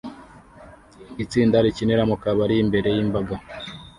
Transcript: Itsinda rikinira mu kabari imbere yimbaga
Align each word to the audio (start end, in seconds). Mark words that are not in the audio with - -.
Itsinda 1.23 1.57
rikinira 1.65 2.03
mu 2.09 2.15
kabari 2.21 2.55
imbere 2.63 2.87
yimbaga 2.95 3.35